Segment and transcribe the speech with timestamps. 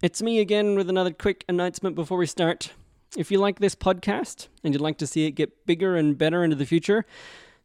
[0.00, 2.70] It's me again with another quick announcement before we start.
[3.16, 6.44] If you like this podcast and you'd like to see it get bigger and better
[6.44, 7.04] into the future,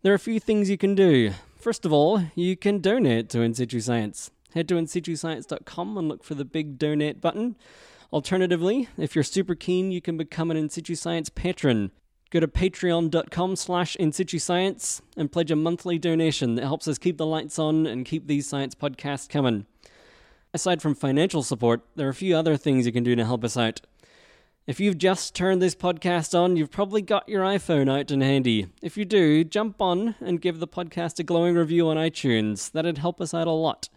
[0.01, 1.33] there are a few things you can do.
[1.59, 4.31] First of all, you can donate to In Situ Science.
[4.55, 7.55] Head to insituScience.com and look for the big donate button.
[8.11, 11.91] Alternatively, if you're super keen, you can become an In Situ Science patron.
[12.31, 17.27] Go to patreon.com slash insituScience and pledge a monthly donation that helps us keep the
[17.27, 19.67] lights on and keep these science podcasts coming.
[20.55, 23.43] Aside from financial support, there are a few other things you can do to help
[23.43, 23.81] us out.
[24.67, 28.67] If you've just turned this podcast on, you've probably got your iPhone out and handy.
[28.83, 32.71] If you do, jump on and give the podcast a glowing review on iTunes.
[32.71, 33.89] That'd help us out a lot.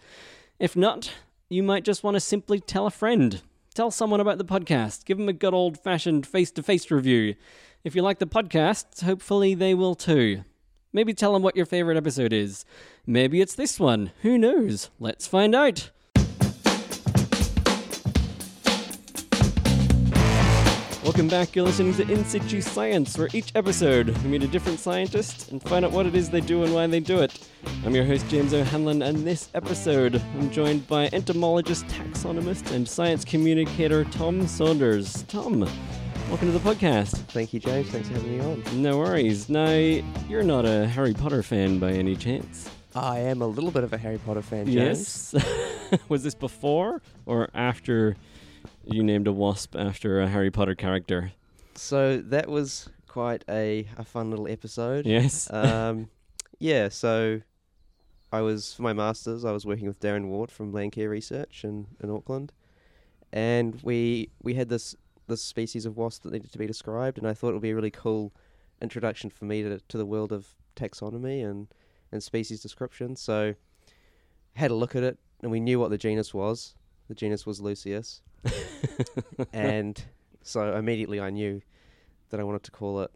[0.58, 1.12] If not,
[1.50, 3.42] you might just want to simply tell a friend.
[3.74, 5.04] Tell someone about the podcast.
[5.04, 7.34] Give them a good old fashioned face to face review.
[7.84, 10.42] If you like the podcast, hopefully they will too.
[10.90, 12.64] Maybe tell them what your favorite episode is.
[13.06, 14.10] Maybe it's this one.
[14.22, 14.88] Who knows?
[14.98, 15.90] Let's find out.
[21.16, 21.56] Welcome back.
[21.56, 25.62] You're listening to In Situ Science, where each episode we meet a different scientist and
[25.62, 27.48] find out what it is they do and why they do it.
[27.86, 33.24] I'm your host, James O'Hanlon, and this episode I'm joined by entomologist, taxonomist, and science
[33.24, 35.22] communicator Tom Saunders.
[35.22, 35.60] Tom,
[36.28, 37.16] welcome to the podcast.
[37.28, 37.88] Thank you, James.
[37.88, 38.82] Thanks for having me on.
[38.82, 39.48] No worries.
[39.48, 39.70] Now,
[40.28, 42.68] you're not a Harry Potter fan by any chance?
[42.94, 45.32] I am a little bit of a Harry Potter fan, James.
[45.32, 45.98] Yes.
[46.10, 48.16] Was this before or after
[48.86, 51.32] you named a wasp after a Harry Potter character?
[51.74, 55.06] So that was quite a, a fun little episode.
[55.06, 55.50] Yes.
[55.52, 56.08] Um,
[56.58, 57.42] yeah, so
[58.32, 61.86] I was, for my master's, I was working with Darren Ward from Landcare Research in,
[62.02, 62.52] in Auckland.
[63.32, 64.96] And we we had this
[65.26, 67.70] this species of wasp that needed to be described, and I thought it would be
[67.70, 68.32] a really cool
[68.80, 70.46] introduction for me to, to the world of
[70.76, 71.68] taxonomy and,
[72.12, 73.16] and species description.
[73.16, 73.54] So
[74.54, 76.74] had a look at it, and we knew what the genus was.
[77.08, 78.20] The genus was Lusius.
[79.52, 80.02] and
[80.42, 81.62] so immediately I knew
[82.30, 83.10] that I wanted to call it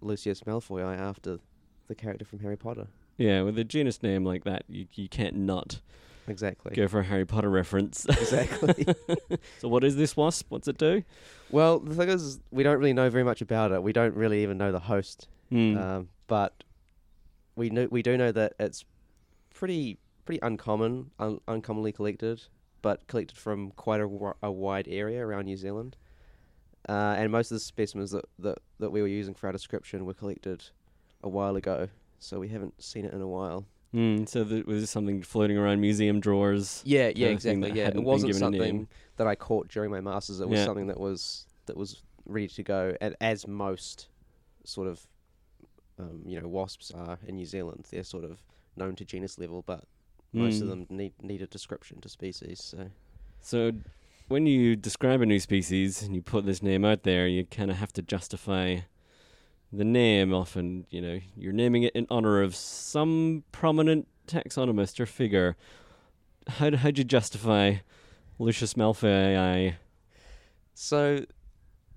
[0.00, 1.38] Lucius Malfoy after
[1.86, 2.88] the character from Harry Potter.
[3.16, 5.80] yeah, with a genus name like that, you, you can't not
[6.28, 6.74] Exactly.
[6.74, 8.04] go for a Harry Potter reference.
[8.10, 8.84] Exactly.
[9.58, 10.46] so, what is this wasp?
[10.50, 11.04] What's it do?
[11.50, 13.82] well, the thing is, we don't really know very much about it.
[13.82, 15.76] We don't really even know the host, Hmm.
[15.78, 16.64] um, but
[17.54, 18.84] we know we do know that it's
[19.54, 22.42] pretty pretty uncommon, un- uncommonly collected,
[22.82, 24.08] but collected from quite a,
[24.42, 25.96] a wide area around New Zealand.
[26.88, 30.04] Uh, and most of the specimens that, that, that we were using for our description
[30.06, 30.64] were collected
[31.22, 31.88] a while ago,
[32.20, 33.66] so we haven't seen it in a while.
[33.92, 36.82] Hmm, so, th- was this something floating around museum drawers?
[36.84, 37.72] Yeah, yeah, exactly.
[37.72, 38.60] Yeah, it wasn't given a name.
[38.60, 40.40] something that I caught during my masters.
[40.40, 40.64] It was Yeah.
[40.64, 44.08] something that was that was ready to go, and as most
[44.64, 45.06] sort of
[45.98, 48.42] um, you know wasps are in New Zealand, they're sort of
[48.76, 49.84] known to genus level, but
[50.36, 50.70] most of Hmm.
[50.70, 52.60] them need need a description to species.
[52.62, 52.90] So
[53.40, 53.72] So,
[54.28, 57.70] when you describe a new species and you put this name out there, you kind
[57.70, 58.78] of have to justify
[59.72, 60.32] the name.
[60.34, 65.56] Often, you know, you're naming it in honor of some prominent taxonomist or figure.
[66.48, 67.76] How d- how'd you justify
[68.38, 69.74] Lucius Malfoy?
[70.74, 71.24] so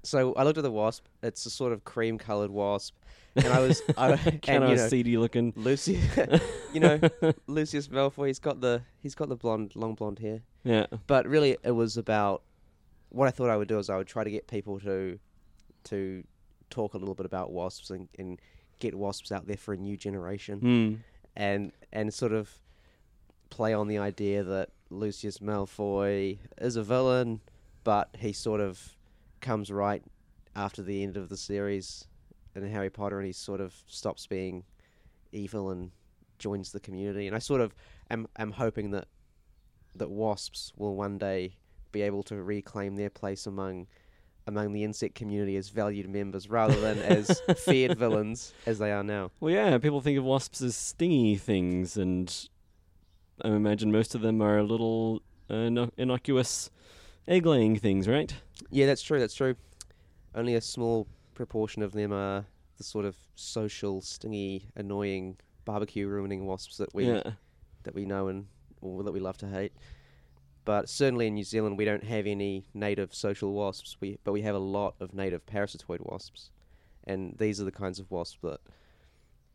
[0.04, 1.06] so I looked at the wasp.
[1.22, 2.96] It's a sort of cream coloured wasp,
[3.44, 5.54] and I was I, kind and of you know, seedy looking.
[5.56, 6.00] Lucy,
[6.74, 7.00] you know
[7.48, 8.28] Lucius Malfoy.
[8.28, 10.42] He's got the he's got the blonde long blonde hair.
[10.64, 10.88] Yeah.
[11.08, 12.44] but really it was about
[13.10, 15.18] what I thought I would do is I would try to get people to
[15.86, 16.24] to
[16.70, 18.40] talk a little bit about wasps and, and
[18.80, 20.94] get wasps out there for a new generation Hmm.
[21.36, 22.50] and and sort of
[23.50, 27.40] play on the idea that Lucius Malfoy is a villain
[27.84, 28.98] but he sort of
[29.42, 30.04] comes right
[30.56, 32.06] after the end of the series
[32.56, 34.64] in Harry Potter and he sort of stops being
[35.32, 35.92] evil and
[36.38, 37.74] joins the community and I sort of
[38.10, 39.08] am am hoping that
[39.96, 41.56] that wasps will one day
[41.92, 43.88] be able to reclaim their place among
[44.48, 49.04] among the insect community as valued members rather than as feared villains as they are
[49.04, 49.32] now.
[49.40, 52.50] Well, yeah, people think of wasps as stingy things, and
[53.44, 56.72] I imagine most of them are little uh, inno- innocuous
[57.28, 58.34] egg-laying things, right?
[58.72, 59.20] Yeah, that's true.
[59.20, 59.56] That's true.
[60.34, 61.08] Only a small
[61.40, 62.46] proportion of them are
[62.78, 67.32] the sort of social, stingy, annoying, barbecue ruining wasps that we yeah.
[67.84, 68.48] that we know and
[68.82, 69.72] or that we love to hate.
[70.66, 73.96] But certainly in New Zealand, we don't have any native social wasps.
[74.02, 76.52] We but we have a lot of native parasitoid wasps,
[77.06, 78.60] and these are the kinds of wasps that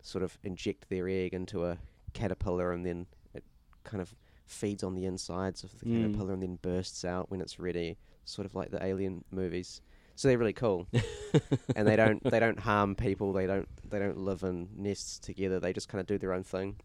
[0.00, 1.76] sort of inject their egg into a
[2.14, 3.44] caterpillar and then it
[3.84, 4.14] kind of
[4.46, 6.02] feeds on the insides of the Mm.
[6.02, 9.80] caterpillar and then bursts out when it's ready, sort of like the alien movies.
[10.16, 10.86] So they're really cool,
[11.76, 13.32] and they don't they don't harm people.
[13.32, 15.58] They don't they don't live in nests together.
[15.58, 16.76] They just kind of do their own thing,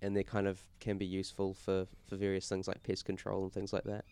[0.00, 3.52] and they kind of can be useful for for various things like pest control and
[3.52, 4.04] things like that.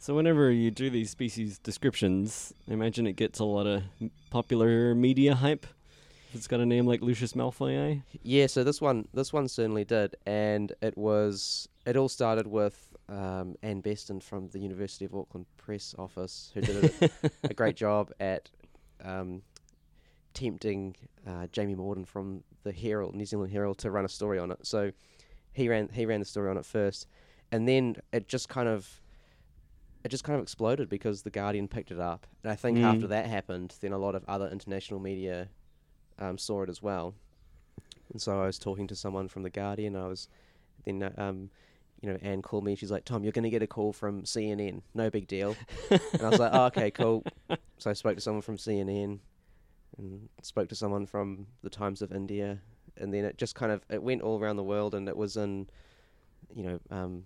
[0.00, 3.82] So whenever you do these species descriptions, I imagine it gets a lot of
[4.30, 5.66] popular media hype.
[6.28, 8.00] If it's got a name like Lucius Malfoy, eh?
[8.22, 12.87] Yeah, so this one this one certainly did, and it was it all started with
[13.08, 17.10] um, Anne Beston from the University of Auckland press office, who did a,
[17.44, 18.50] a great job at
[19.04, 19.42] um,
[20.34, 20.94] tempting
[21.26, 24.58] uh, Jamie Morton from the Herald, New Zealand Herald, to run a story on it.
[24.66, 24.92] So
[25.52, 27.06] he ran he ran the story on it first,
[27.50, 29.00] and then it just kind of
[30.04, 32.84] it just kind of exploded because the Guardian picked it up, and I think Mm.
[32.84, 35.48] after that happened, then a lot of other international media
[36.18, 37.14] um, saw it as well.
[38.12, 39.96] And so I was talking to someone from the Guardian.
[39.96, 40.28] I was
[40.84, 41.50] then uh, um,
[42.00, 42.74] you know Anne called me.
[42.74, 44.82] She's like, "Tom, you're going to get a call from CNN.
[44.94, 45.56] No big deal."
[45.90, 47.24] and I was like, oh, "Okay, cool."
[47.78, 49.18] So I spoke to someone from CNN
[49.96, 52.60] and spoke to someone from the Times of India,
[52.96, 55.36] and then it just kind of it went all around the world, and it was
[55.36, 55.68] in
[56.54, 57.24] you know um,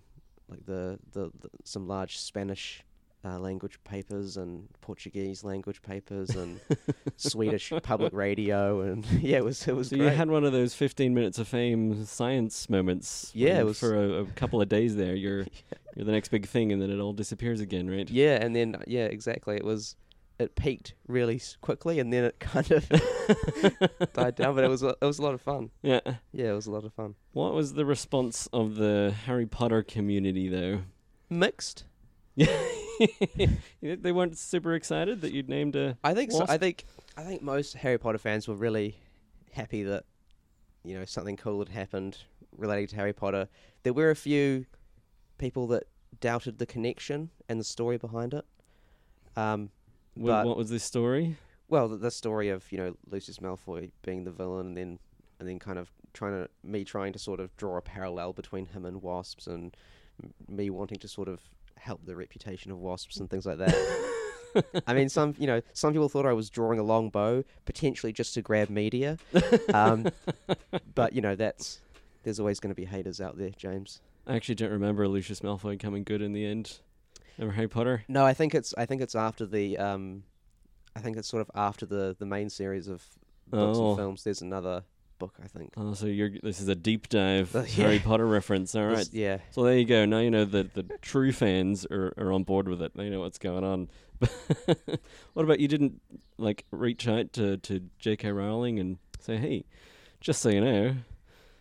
[0.49, 2.83] like the, the, the some large Spanish.
[3.25, 6.59] Uh, language papers and Portuguese language papers and
[7.15, 10.09] Swedish public radio and yeah it was it was So great.
[10.11, 13.31] you had one of those 15 minutes of fame science moments.
[13.33, 15.15] Yeah, it was- for a, a couple of days there.
[15.15, 15.45] You're
[15.95, 18.09] you're the next big thing, and then it all disappears again, right?
[18.09, 19.55] Yeah, and then yeah, exactly.
[19.55, 19.95] It was
[20.37, 22.89] it peaked really quickly, and then it kind of
[24.13, 24.53] died down.
[24.55, 25.69] But it was a- it was a lot of fun.
[25.81, 26.01] Yeah.
[26.33, 27.15] Yeah, it was a lot of fun.
[27.31, 30.81] What was the response of the Harry Potter community, though?
[31.29, 31.85] Mixed.
[33.81, 35.97] they weren't super excited that you'd named a.
[36.03, 36.45] I think so.
[36.47, 36.85] I think
[37.17, 38.97] I think most Harry Potter fans were really
[39.51, 40.05] happy that
[40.83, 42.17] you know something cool had happened
[42.57, 43.47] relating to Harry Potter.
[43.83, 44.65] There were a few
[45.37, 45.83] people that
[46.19, 48.45] doubted the connection and the story behind it.
[49.35, 49.69] Um,
[50.15, 51.37] But- what was this story?
[51.69, 54.99] well, the, the story of you know Lucius Malfoy being the villain, and then
[55.39, 58.67] and then kind of trying to me trying to sort of draw a parallel between
[58.67, 59.75] him and wasps, and
[60.23, 61.41] m- me wanting to sort of
[61.83, 63.75] help the reputation of wasps and things like that.
[64.87, 68.13] I mean, some you know some people thought I was drawing a long bow, potentially
[68.13, 69.17] just to grab media,
[69.73, 70.07] um,
[70.95, 71.79] but you know that's
[72.23, 73.99] there's always going to be haters out there, James.
[74.27, 76.79] I actually don't remember Lucius Malfoy coming good in the end.
[77.37, 78.03] Remember Harry Potter?
[78.07, 80.23] No, I think it's I think it's after the um,
[80.95, 83.03] I think it's sort of after the the main series of
[83.47, 83.89] books Oh.
[83.89, 84.23] and films.
[84.23, 84.83] There's another
[85.23, 85.73] book, I think.
[85.77, 87.99] Oh, so you're this is a deep dive Uh, Harry.
[87.99, 88.75] Potter reference.
[88.75, 88.97] All right.
[88.97, 89.37] This- yeah.
[89.51, 90.05] So there you go.
[90.05, 92.91] Now you know that the true fans are, are on board with it.
[92.95, 93.89] They know what's going on.
[95.33, 95.67] what about you?
[95.67, 96.01] Didn't
[96.37, 98.31] like reach out to to J.K.
[98.31, 99.65] Rowling and say, "Hey,
[100.19, 100.95] just so you know,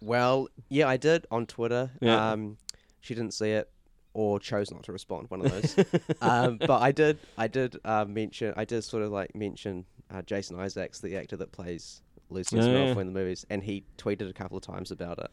[0.01, 1.91] Well, yeah, I did on Twitter.
[2.01, 2.33] Yeah.
[2.33, 2.57] Um,
[3.01, 3.71] she didn't see it
[4.15, 5.31] or chose not to respond.
[5.31, 5.77] One of those.
[6.21, 7.19] um, but I did.
[7.39, 8.55] I did uh, mention.
[8.57, 12.73] I did sort of like mention uh, Jason Isaacs, the actor that plays Lucius yeah.
[12.73, 15.31] Malfoy in the movies, and he tweeted a couple of times about it,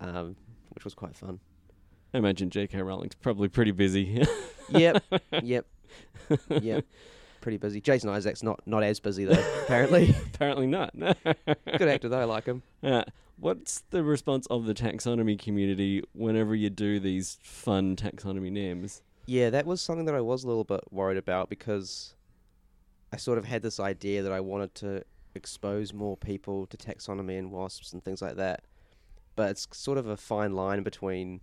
[0.00, 0.36] um,
[0.70, 1.40] which was quite fun.
[2.12, 2.80] I imagine J.K.
[2.82, 4.24] Rowling's probably pretty busy."
[4.70, 5.04] Yep.
[5.42, 5.66] yep.
[6.48, 6.86] Yep.
[7.42, 7.82] Pretty busy.
[7.82, 9.44] Jason Isaacs not not as busy though.
[9.62, 10.94] apparently, Apparently not.
[10.96, 12.20] good actor though.
[12.20, 12.62] I like him.
[12.80, 13.04] Yeah.
[13.36, 19.02] What's the response of the taxonomy community whenever you do these fun taxonomy names?
[19.26, 22.14] Yeah, that was something that I was a little bit worried about because
[23.12, 25.04] I sort of had this idea that I wanted to
[25.34, 28.64] expose more people to taxonomy and wasps and things like that.
[29.36, 31.40] But it's sort of a fine line between,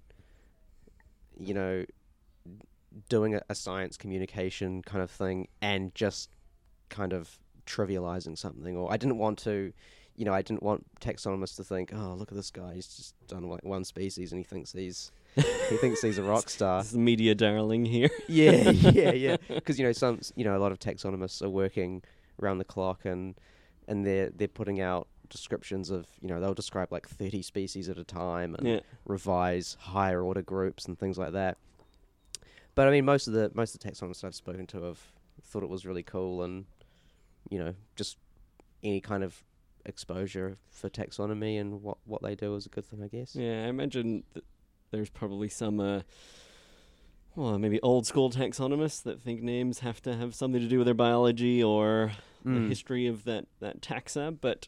[1.37, 1.85] you know,
[3.09, 6.29] doing a, a science communication kind of thing and just
[6.89, 8.75] kind of trivializing something.
[8.75, 9.73] Or I didn't want to,
[10.15, 13.15] you know, I didn't want taxonomists to think, oh, look at this guy, he's just
[13.27, 15.11] done like one species and he thinks he's.
[15.35, 16.81] he thinks he's a rock star.
[16.81, 18.09] This is media darling here.
[18.27, 19.37] Yeah, yeah, yeah.
[19.47, 22.03] Because you know, some you know, a lot of taxonomists are working
[22.41, 23.35] around the clock, and
[23.91, 27.97] and they're they're putting out descriptions of you know they'll describe like thirty species at
[27.97, 28.79] a time and yeah.
[29.05, 31.57] revise higher order groups and things like that.
[32.73, 34.99] But I mean, most of the most of the taxonomists I've spoken to have
[35.43, 36.65] thought it was really cool, and
[37.49, 38.17] you know, just
[38.81, 39.43] any kind of
[39.85, 43.35] exposure for taxonomy and what what they do is a good thing, I guess.
[43.35, 44.23] Yeah, I imagine
[44.91, 46.01] there's probably some, uh,
[47.35, 50.85] well, maybe old school taxonomists that think names have to have something to do with
[50.85, 52.11] their biology or
[52.43, 52.69] the Mm.
[52.69, 54.35] history of that, that taxa.
[54.41, 54.67] But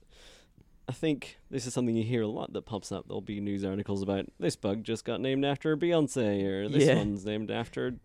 [0.87, 3.07] I think this is something you hear a lot that pops up.
[3.07, 6.95] There'll be news articles about this bug just got named after Beyonce, or this Yeah.
[6.95, 7.95] one's named after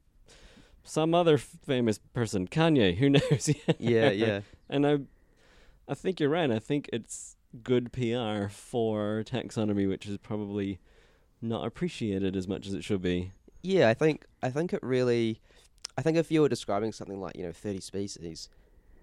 [0.84, 2.96] some other f- famous person, Kanye.
[2.98, 3.50] Who knows?
[3.78, 4.40] Yeah, yeah.
[4.70, 4.98] And I,
[5.86, 6.50] I think you're right.
[6.50, 10.78] I think it's good PR for taxonomy, which is probably
[11.42, 13.32] not appreciated as much as it should be.
[13.62, 15.40] Yeah, I think I think it really
[15.96, 18.48] I think if you were describing something like, you know, 30 species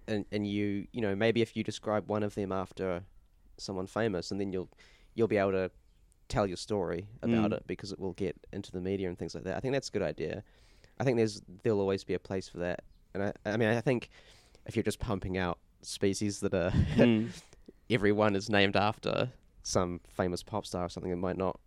[0.08, 3.02] and and you, you know, maybe if you describe one of them after
[3.58, 4.68] someone famous and then you'll
[5.14, 5.70] you'll be able to
[6.28, 7.56] tell your story about Mm.
[7.58, 9.56] it because it will get into the media and things like that.
[9.56, 10.42] I think that's a good idea.
[10.98, 12.82] I think there's there'll always be a place for that.
[13.14, 14.08] And I, I mean, I think
[14.66, 17.28] if you're just pumping out species that are Mm.
[17.90, 19.30] everyone is named after
[19.62, 21.60] some famous pop star or something, it might not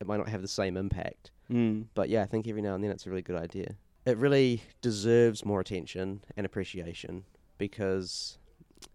[0.00, 1.30] it might not have the same impact.
[1.50, 1.86] Mm.
[1.94, 3.74] But yeah, I think every now and then it's a really good idea.
[4.06, 7.24] It really deserves more attention and appreciation
[7.58, 8.38] because,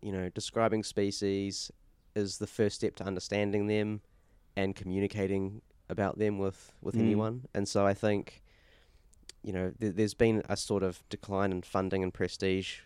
[0.02, 1.72] you know, describing species
[2.16, 4.02] is the first step to understanding them
[4.56, 7.02] and communicating about them with, with Mm.
[7.02, 7.48] anyone.
[7.54, 8.42] And so I think,
[9.44, 12.80] you know, th- there's been a sort of decline in funding and prestige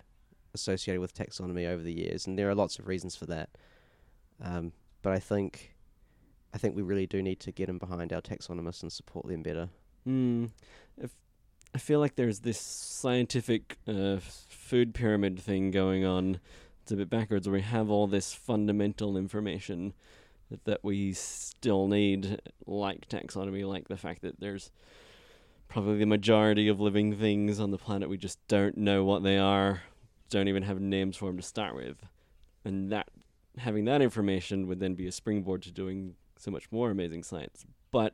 [0.54, 3.50] associated with taxonomy over the years, and there are lots of reasons for that.
[4.42, 4.72] Um,
[5.02, 5.76] but I think,
[6.54, 9.44] I think we really do need to get in behind our taxonomists and support them
[9.44, 9.70] better.
[10.08, 10.52] Mm.
[10.98, 11.12] If,
[11.76, 16.40] I feel like there's this scientific uh, food pyramid thing going on.
[16.82, 19.94] It's a bit backwards, where we have all this fundamental information
[20.50, 24.72] that, that we still need, like taxonomy, like the fact that there's
[25.68, 29.38] probably the majority of living things on the planet we just don't know what they
[29.38, 29.82] are,
[30.30, 31.98] don't even have names for them to start with,
[32.64, 33.10] and that
[33.58, 37.66] having that information would then be a springboard to doing so much more amazing science.
[37.92, 38.14] But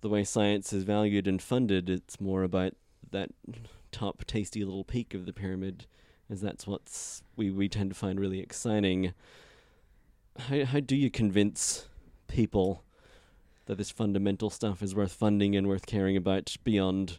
[0.00, 2.74] the way science is valued and funded, it's more about
[3.10, 3.30] that
[3.92, 5.86] top tasty little peak of the pyramid,
[6.28, 9.14] as that's what's we, we tend to find really exciting.
[10.38, 11.88] How how do you convince
[12.28, 12.82] people
[13.66, 17.18] that this fundamental stuff is worth funding and worth caring about beyond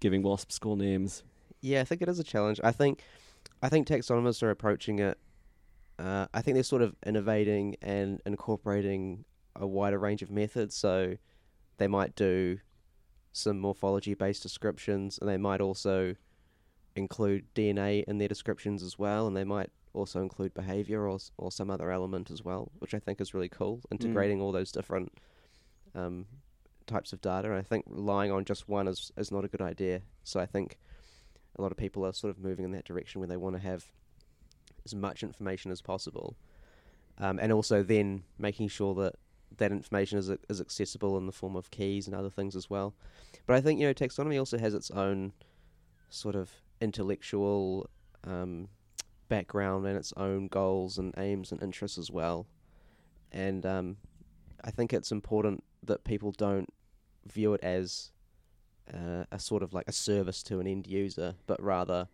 [0.00, 1.22] giving wasp school names?
[1.60, 2.60] Yeah, I think it is a challenge.
[2.62, 3.02] I think,
[3.62, 5.18] I think taxonomists are approaching it.
[5.98, 9.24] Uh, I think they're sort of innovating and incorporating
[9.54, 10.74] a wider range of methods.
[10.74, 11.16] So,
[11.78, 12.58] they might do
[13.32, 16.14] some morphology-based descriptions, and they might also
[16.94, 21.50] include DNA in their descriptions as well, and they might also include behavior or or
[21.50, 23.80] some other element as well, which I think is really cool.
[23.90, 25.12] Integrating all those different
[25.94, 26.26] um,
[26.86, 29.62] types of data, and I think relying on just one is is not a good
[29.62, 30.02] idea.
[30.24, 30.78] So I think
[31.58, 33.62] a lot of people are sort of moving in that direction where they want to
[33.62, 33.86] have
[34.86, 36.36] as much information as possible,
[37.18, 39.16] um, and also then making sure that
[39.58, 42.94] that information is is accessible in the form of keys and other things as well.
[43.46, 45.32] But I think you know taxonomy also has its own
[46.08, 46.50] sort of
[46.80, 47.90] intellectual
[48.24, 48.68] um,
[49.28, 52.46] background and its own goals and aims and interests as well,
[53.32, 53.96] and um,
[54.64, 56.72] I think it's important that people don't
[57.26, 58.12] view it as
[58.92, 62.08] uh, a sort of like a service to an end user, but rather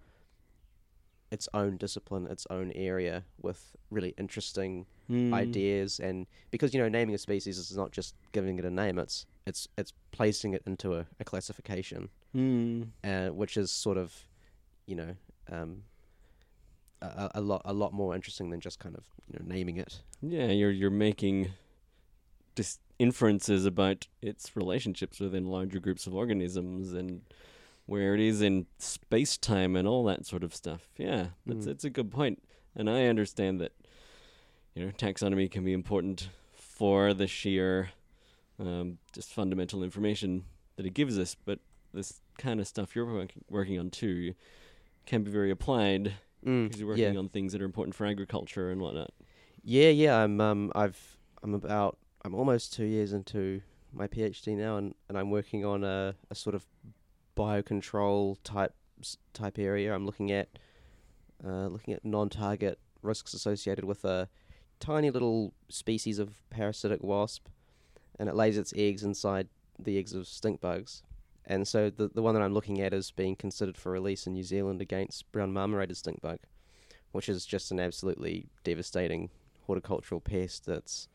[1.33, 5.33] its own discipline, its own area with really interesting Mm.
[5.35, 5.99] ideas.
[5.99, 9.27] And because you know, naming a species is not just giving it a name; it's
[9.47, 12.89] it's it's placing it into a, a classification, Mm.
[13.05, 14.15] uh, which is sort of,
[14.87, 15.17] you know,
[15.51, 15.83] um,
[17.03, 20.03] a, a- lot a lot more interesting than just kind of you know naming it.
[20.23, 21.51] Yeah, you're you're making
[22.55, 27.23] dis- inferences about its relationships within larger groups of organisms and
[27.93, 30.89] where it is in space time and all that sort of stuff.
[30.97, 31.71] Yeah, that's Mm.
[31.73, 32.43] it's a good point,
[32.75, 33.73] and I understand that
[34.75, 37.91] you know taxonomy can be important for the sheer
[38.59, 40.45] um, just fundamental information
[40.77, 41.59] that it gives us, but
[41.93, 44.35] this kind of stuff you're work- working on too
[45.05, 46.15] can be very applied
[46.47, 47.19] Mm, because you're working yeah.
[47.19, 49.11] on things that are important for agriculture and whatnot.
[49.63, 50.17] Yeah, yeah.
[50.25, 53.61] I'm um I've I'm about I'm almost two years into
[53.93, 56.65] my PhD now, and, and I'm working on a, a sort of
[57.37, 58.75] biocontrol type
[59.33, 59.95] type area.
[59.95, 60.49] I'm looking at
[61.45, 64.29] uh, looking at non-target risks associated with a
[64.79, 67.49] tiny little species of parasitic wasp,
[68.19, 69.49] and it lays its eggs inside
[69.79, 71.03] the eggs of stink bugs.
[71.45, 74.35] And so the the one that I'm looking at is being considered for release in
[74.35, 76.39] New Zealand against brown marmorated stink bug,
[77.11, 79.31] which is just an absolutely devastating
[79.67, 81.09] horticultural pest that's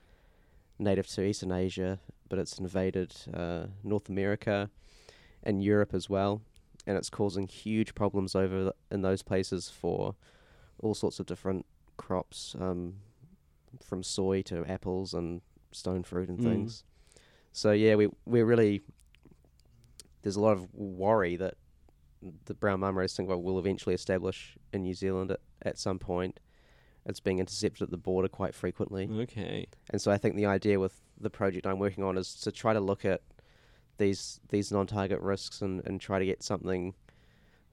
[0.80, 4.70] native to Eastern Asia, but it's invaded uh, North America
[5.44, 6.42] and Europe as well,
[6.86, 10.16] and it's causing huge problems over th- in those places for
[10.80, 11.66] all sorts of different
[11.98, 12.96] crops, um,
[13.84, 15.42] from soy to apples and
[15.72, 16.44] stone fruit and Mm.
[16.44, 16.84] things.
[17.52, 18.82] So yeah, we we're really
[20.22, 21.56] there's a lot of worry that
[22.46, 26.40] the brown marmorated stink bug will eventually establish in New Zealand at, at some point.
[27.06, 29.08] It's being intercepted at the border quite frequently.
[29.10, 29.68] Okay.
[29.92, 32.74] And so I think the idea with the project I'm working on is to try
[32.74, 33.22] to look at
[33.98, 36.94] these these non-target risks and, and try to get something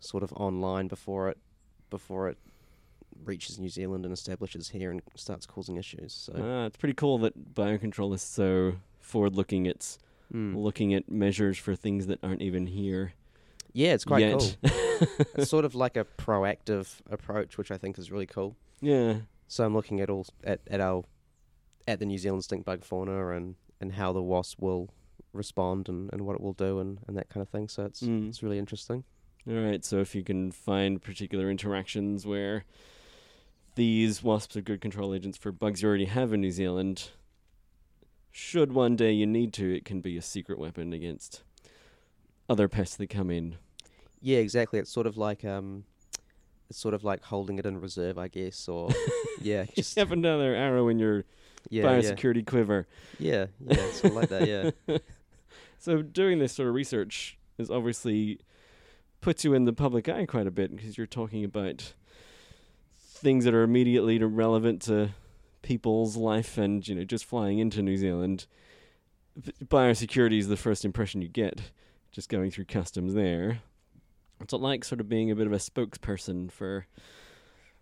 [0.00, 1.38] sort of online before it
[1.90, 2.38] before it
[3.24, 6.12] reaches New Zealand and establishes here and starts causing issues.
[6.12, 9.66] So Ah, it's pretty cool that biocontrol is so forward looking.
[9.66, 9.98] It's
[10.32, 10.56] mm.
[10.56, 13.12] looking at measures for things that aren't even here.
[13.72, 14.56] yeah, it's quite yet.
[14.62, 14.70] cool.
[15.34, 18.56] it's sort of like a proactive approach, which I think is really cool.
[18.80, 19.18] yeah.
[19.46, 21.04] So I'm looking at all at, at our
[21.86, 24.88] at the New Zealand stink bug fauna and, and how the wasp will
[25.34, 27.68] respond and, and what it will do and, and that kind of thing.
[27.68, 28.28] So it's Mm.
[28.28, 29.04] it's really interesting.
[29.46, 32.64] All right, so if you can find particular interactions where
[33.74, 37.10] these wasps are good control agents for bugs you already have in New Zealand,
[38.30, 41.42] should one day you need to, it can be a secret weapon against
[42.48, 43.56] other pests that come in.
[44.20, 44.78] Yeah, exactly.
[44.78, 45.84] It's sort of like um,
[46.70, 48.88] it's sort of like holding it in reserve, I guess, or
[49.42, 51.24] yeah, just have another arrow in your
[51.68, 52.86] yeah, yeah, biosecurity quiver.
[53.18, 54.48] yeah, yeah, sort of like that.
[54.88, 54.98] Yeah,
[55.84, 58.40] So doing this sort of research is obviously
[59.20, 61.92] puts you in the public eye quite a bit because you're talking about
[62.96, 65.10] things that are immediately relevant to
[65.60, 68.46] people's life and you know just flying into New Zealand.
[69.62, 71.60] Biosecurity is the first impression you get
[72.12, 73.60] just going through customs there.
[74.38, 76.86] What's it like sort of being a bit of a spokesperson for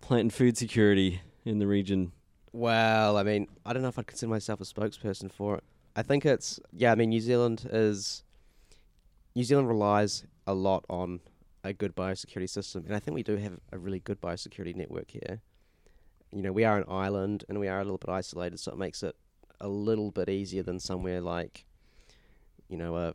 [0.01, 2.11] plant and food security in the region?
[2.51, 5.63] Well, I mean, I don't know if I'd consider myself a spokesperson for it.
[5.95, 6.91] I think it's yeah.
[6.91, 8.23] I mean, New Zealand is
[9.35, 11.19] New Zealand relies a lot on
[11.63, 15.11] a good biosecurity system, and I think we do have a really good biosecurity network
[15.11, 15.41] here.
[16.31, 18.77] You know, we are an island and we are a little bit isolated, so it
[18.77, 19.15] makes it
[19.61, 21.65] a little bit easier than somewhere like,
[22.67, 23.13] you know, a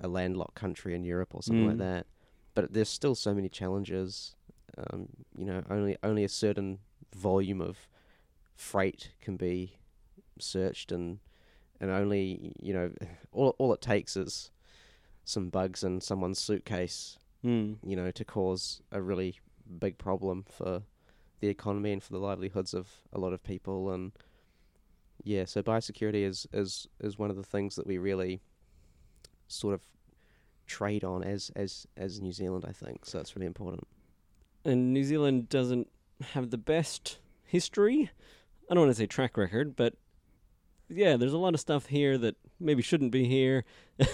[0.00, 1.78] a landlocked country in Europe or something like Mm.
[1.78, 2.06] that.
[2.54, 4.36] But there's still so many challenges.
[4.76, 6.78] Um, you know, only only a certain
[7.16, 7.88] volume of
[8.54, 9.78] freight can be
[10.38, 11.18] searched and
[11.80, 12.90] and only you know
[13.32, 14.50] all all it takes is
[15.24, 17.74] some bugs in someone's suitcase Hmm.
[17.84, 19.38] you know to cause a really
[19.78, 20.82] big problem for
[21.38, 24.10] the economy and for the livelihoods of a lot of people and
[25.22, 28.40] yeah so biosecurity is is is one of the things that we really
[29.46, 29.82] sort of
[30.66, 33.86] trade on as as as New Zealand I think so it's really important
[34.64, 35.88] and New Zealand doesn't
[36.32, 38.10] have the best history.
[38.70, 39.94] I don't want to say track record, but
[40.88, 43.64] yeah, there's a lot of stuff here that maybe shouldn't be here.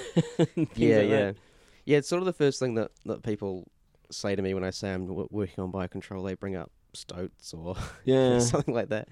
[0.46, 1.36] Yeah, like yeah, that.
[1.84, 1.98] yeah.
[1.98, 3.68] It's sort of the first thing that that people
[4.10, 6.24] say to me when I say I'm w- working on biocontrol.
[6.26, 8.38] They bring up stoats or yeah.
[8.38, 9.08] something like that.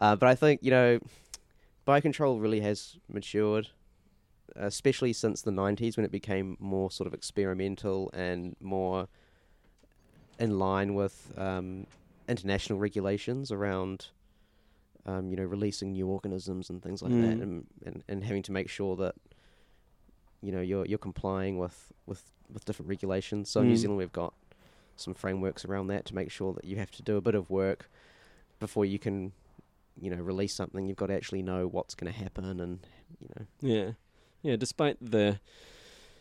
[0.00, 0.98] Uh, but I think you know,
[1.86, 3.68] biocontrol really has matured,
[4.56, 9.08] especially since the '90s when it became more sort of experimental and more
[10.38, 11.86] in line with um,
[12.28, 14.08] international regulations around.
[15.06, 17.42] Um, you know, releasing new organisms and things like that, Mm.
[17.42, 19.14] and, and and having to make sure that
[20.42, 23.48] you know you're you're complying with with with different regulations.
[23.48, 23.78] So in New Mm.
[23.78, 24.34] Zealand, we've got
[24.96, 27.48] some frameworks around that to make sure that you have to do a bit of
[27.48, 27.88] work
[28.58, 29.32] before you can,
[29.98, 30.86] you know, release something.
[30.86, 32.80] You've got to actually know what's going to happen, and
[33.20, 33.90] you know, Yeah.
[34.42, 35.40] Yeah, despite the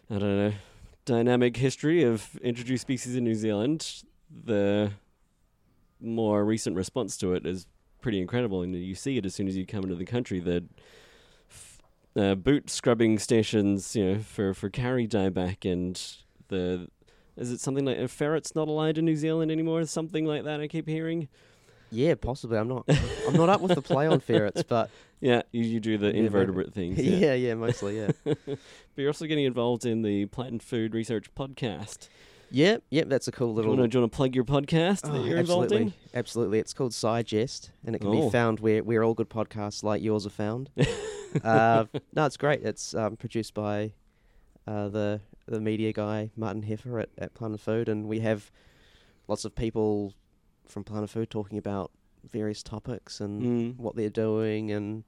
[0.10, 0.54] I don't know,
[1.06, 4.04] dynamic history of introduced species in New Zealand,
[4.46, 4.92] the
[6.00, 7.68] more recent response to it is
[8.02, 10.64] pretty incredible and you see it as soon as you come into the country the
[11.50, 11.82] f-
[12.16, 16.02] uh, boot scrubbing stations, you know, for for kauri dieback and
[16.48, 16.88] the
[17.38, 19.86] is it something like a ferret's not allowed in New Zealand anymore?
[19.86, 21.30] Something like that I keep hearing.
[21.90, 22.58] yeah, possibly.
[22.58, 22.84] I'm not,
[23.28, 24.90] I'm not up with the play on ferrets, but
[25.22, 26.98] Yeah, you, you do the invertebrate things.
[26.98, 27.16] Yeah.
[27.28, 28.58] yeah, yeah, mostly, yeah, but
[28.96, 32.08] you're also getting involved in the Plant and Food Research podcast.
[32.52, 33.08] Yep, yep.
[33.10, 33.72] That's a cool little.
[33.74, 34.02] Do you little.
[34.02, 35.94] want to plug your podcast that Oh, you're involved absolutely, in?
[36.14, 36.60] absolutely.
[36.60, 38.26] It's called Sigest, and it can Oh.
[38.26, 40.70] be found where where all good podcasts like yours are found.
[41.44, 42.64] uh, no, it's great.
[42.64, 43.94] It's um, produced by
[44.68, 48.52] uh, the the media guy Martin Heffer at, at Plant and Food, and we have
[49.28, 50.14] lots of people
[50.68, 51.92] from Plant and Food talking about
[52.32, 53.78] various topics and Mm.
[53.78, 55.04] what they're doing, and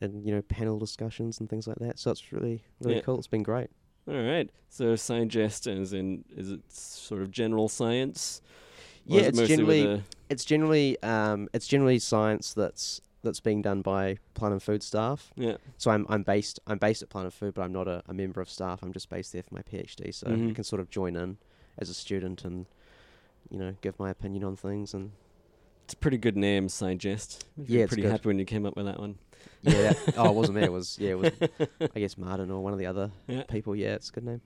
[0.00, 1.98] and you know panel discussions and things like that.
[1.98, 3.02] So it's really really Yeah.
[3.02, 3.18] cool.
[3.18, 3.70] It's been great.
[4.10, 4.50] All right.
[4.68, 8.40] So Sigest is in is it sort of general science?
[9.08, 13.82] Or Yeah, it it's generally it's generally um, it's generally science that's that's being done
[13.82, 15.30] by Plant and Food staff.
[15.36, 15.56] yeah.
[15.78, 18.14] So I'm I'm based I'm based at Plant and Food, but I'm not a, a
[18.14, 18.82] member of staff.
[18.82, 20.54] I'm just based there for my PhD, so I Mhm.
[20.54, 21.38] can sort of join in
[21.78, 22.66] as a student and
[23.48, 24.92] you know give my opinion on things.
[24.94, 25.12] And
[25.84, 27.44] It's a pretty good name, Sigest.
[27.56, 29.18] Yeah, pretty happy when you came up with that one.
[29.62, 30.64] Yeah, that, oh, it wasn't me.
[30.64, 31.32] It was yeah, it was
[31.94, 33.42] I guess Martin or one of the other Yeah.
[33.44, 33.74] people.
[33.76, 34.40] Yeah, it's a good name.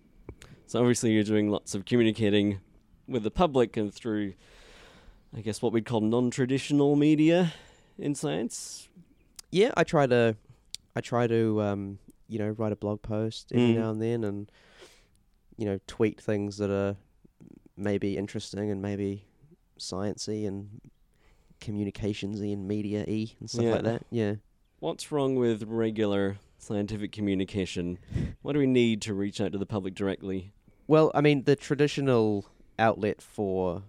[0.66, 2.60] So obviously you're doing lots of communicating
[3.06, 4.32] with the public and through,
[5.36, 7.52] I guess what we'd call non-traditional media
[7.98, 8.88] in science.
[9.50, 10.36] Yeah, I try to
[10.96, 11.98] I try to um,
[12.28, 13.76] you know write a blog post every Mm.
[13.76, 14.50] now and then, and
[15.56, 16.96] you know tweet things that are
[17.76, 19.24] maybe interesting and maybe
[19.78, 20.80] sciency and
[21.60, 23.70] communicationsy and media y and stuff Yeah.
[23.72, 24.02] like that.
[24.10, 24.34] Yeah.
[24.84, 27.98] What's wrong with regular scientific communication?
[28.42, 30.52] What do we need to reach out to the public directly?
[30.86, 32.44] Well, I mean, the traditional
[32.78, 33.84] outlet for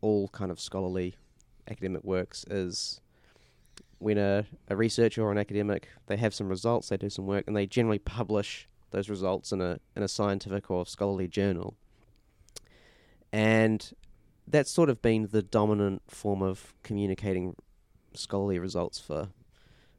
[0.00, 1.16] all kind of scholarly
[1.70, 3.02] academic works is
[3.98, 7.44] when a, a researcher or an academic they have some results, they do some work,
[7.46, 11.76] and they generally publish those results in a in a scientific or scholarly journal.
[13.34, 13.92] And
[14.48, 17.54] that's sort of been the dominant form of communicating
[18.14, 19.28] scholarly results for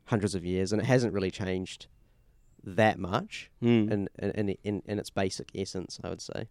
[0.07, 1.87] hundreds of years, and it hasn't really changed
[2.63, 3.91] that much Mm.
[3.91, 6.49] in, in, in, in its basic essence, I would say.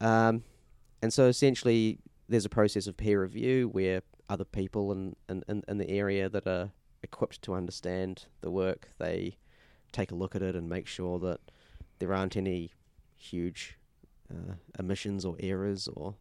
[0.00, 0.44] Um,
[1.02, 5.78] and so essentially, there's a process of peer review where other people in, in, in,
[5.78, 6.70] the area that are
[7.02, 9.36] equipped to understand the work, they
[9.92, 11.40] take a look at it and make sure that
[11.98, 12.72] there aren't any
[13.16, 13.78] huge
[14.30, 16.14] uh, omissions or errors or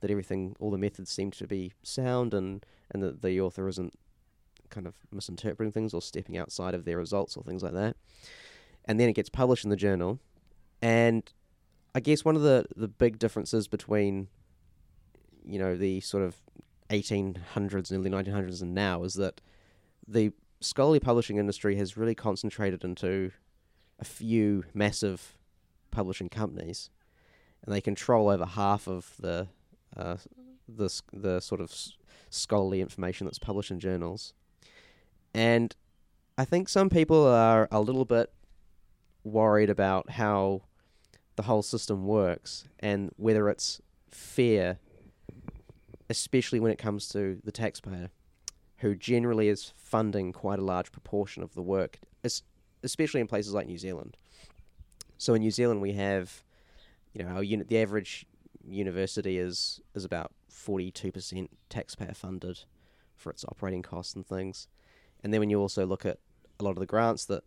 [0.00, 3.94] that everything, all the methods seem to be sound and, and that the author isn't
[4.70, 7.96] kind of misinterpreting things or stepping outside of their results or things like that.
[8.84, 10.18] And then it gets published in the journal.
[10.80, 11.30] And
[11.94, 14.28] I guess one of the, the big differences between,
[15.44, 16.36] you know, the sort of
[16.90, 19.40] 1800s, early 1900s, and now is that
[20.06, 23.30] the scholarly publishing industry has really concentrated into
[23.98, 25.36] a few massive
[25.90, 26.90] publishing companies,
[27.64, 29.48] and they control over half of the
[29.96, 30.16] uh,
[30.68, 31.74] the the sort of
[32.30, 34.34] scholarly information that's published in journals.
[35.34, 35.74] And
[36.36, 38.32] I think some people are a little bit
[39.24, 40.62] worried about how
[41.36, 44.78] the whole system works and whether it's fair,
[46.10, 48.10] especially when it comes to the taxpayer,
[48.78, 51.98] who generally is funding quite a large proportion of the work,
[52.82, 54.16] especially in places like New Zealand.
[55.18, 56.44] So in New Zealand, we have,
[57.12, 58.26] you know, our unit, the average
[58.64, 62.60] university is is about forty two percent taxpayer funded
[63.16, 64.68] for its operating costs and things,
[65.22, 66.18] and then when you also look at
[66.60, 67.44] a lot of the grants that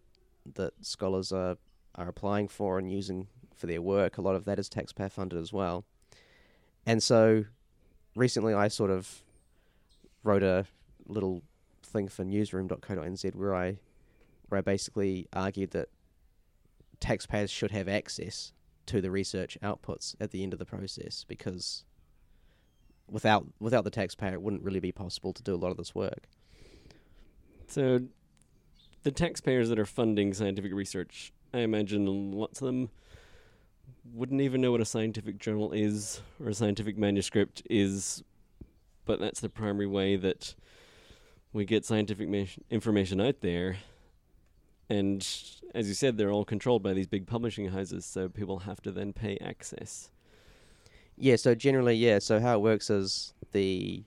[0.56, 1.58] that scholars are
[1.96, 5.40] are applying for and using for their work, a lot of that is taxpayer funded
[5.40, 5.86] as well.
[6.86, 7.46] And so
[8.16, 9.24] recently I sort of
[10.24, 10.66] wrote a
[11.06, 11.44] little
[11.84, 13.78] thing for newsroom.co.nz where I
[14.50, 15.90] where I basically argued that
[17.00, 18.54] taxpayers should have access
[18.86, 21.84] to the research outputs at the end of the process because
[23.08, 25.94] without without the taxpayer it wouldn't really be possible to do a lot of this
[25.94, 26.28] work.
[27.72, 28.02] So,
[29.04, 32.90] the taxpayers that are funding scientific research, I imagine lots of them
[34.14, 38.24] wouldn't even know what a scientific journal is or a scientific manuscript is,
[39.06, 40.54] but that's the primary way that
[41.54, 43.78] we get scientific ma- information out there.
[44.90, 45.26] And
[45.74, 48.92] as you said, they're all controlled by these big publishing houses, so people have to
[48.92, 50.10] then pay access.
[51.16, 52.20] Yeah, so generally, yeah.
[52.20, 54.04] So how it works is the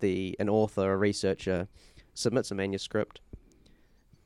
[0.00, 1.68] the an author, a researcher,
[2.18, 3.20] submits a manuscript.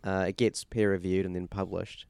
[0.05, 2.07] Uh, it gets peer reviewed and then published,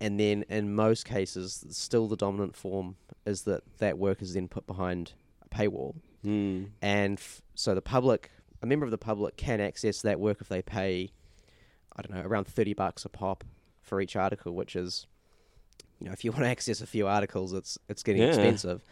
[0.00, 4.48] and then in most cases, still the dominant form is that that work is then
[4.48, 5.12] put behind
[5.44, 6.64] a paywall, Hmm.
[6.80, 8.30] and f- so the public,
[8.62, 11.10] a member of the public, can access that work if they pay,
[11.94, 13.44] I don't know, around thirty bucks a pop
[13.82, 15.06] for each article, which is,
[16.00, 18.28] you know, if you want to access a few articles, it's it's getting Yeah.
[18.28, 18.82] expensive,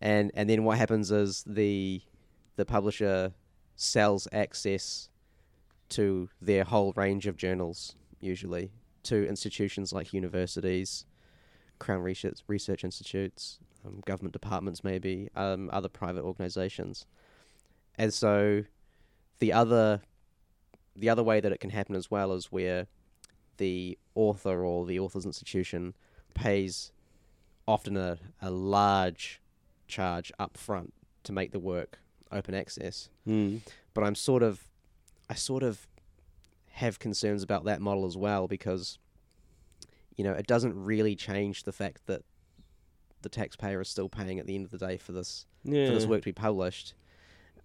[0.00, 2.00] and and then what happens is the
[2.54, 3.32] the publisher
[3.74, 5.08] sells access
[5.90, 8.72] to their whole range of journals, usually
[9.04, 11.06] to institutions like universities,
[11.78, 17.06] Crown Research Research Institutes, um, government departments, maybe um, other private organisations,
[17.96, 18.64] and so
[19.38, 20.00] the other
[20.94, 22.86] the other way that it can happen as well is where
[23.58, 25.94] the author or the author's institution
[26.34, 26.92] pays
[27.68, 29.40] often a, a large
[29.88, 31.98] charge up front to make the work
[32.32, 33.08] open access.
[33.24, 33.58] Hmm.
[33.94, 34.68] But I'm sort of
[35.28, 35.86] I sort of
[36.72, 38.98] have concerns about that model as well because
[40.16, 42.22] you know, it doesn't really change the fact that
[43.20, 45.88] the taxpayer is still paying at the end of the day for this Yeah.
[45.88, 46.94] for this work to be published.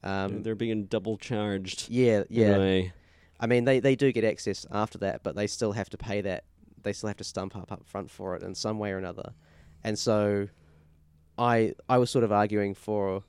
[0.01, 1.87] They're- Um, they're being double charged.
[1.89, 2.89] yeah, yeah.
[3.39, 6.21] I mean, they, they do get access after that, but they still have to pay
[6.21, 6.43] that.
[6.83, 9.33] They still have to stump up up front for it in some way or another.
[9.83, 10.47] And so,
[11.37, 13.23] I I was sort of arguing for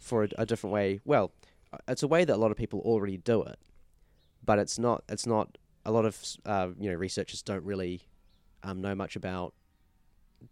[0.00, 1.00] for a, a different way.
[1.04, 1.32] Well,
[1.88, 3.58] it's a way that a lot of people already do it,
[4.44, 5.04] but it's not.
[5.08, 5.58] It's not.
[5.86, 8.02] A lot of uh, you know researchers don't really
[8.62, 9.54] um, know much about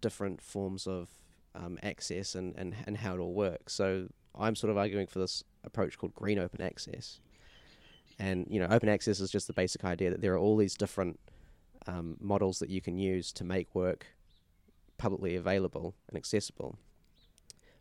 [0.00, 1.08] different forms of
[1.54, 3.74] um, access and, and, and how it all works.
[3.74, 4.08] So
[4.38, 7.20] I'm sort of arguing for this approach called green open access.
[8.18, 10.74] And you know, open access is just the basic idea that there are all these
[10.74, 11.18] different
[11.86, 14.06] um, models that you can use to make work
[14.98, 16.78] publicly available and accessible.